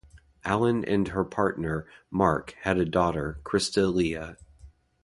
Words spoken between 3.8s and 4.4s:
Lea.